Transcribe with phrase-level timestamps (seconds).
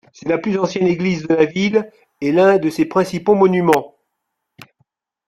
[0.13, 1.87] C'est la plus ancienne église de la ville
[2.21, 3.95] et l'un de ses principaux monuments.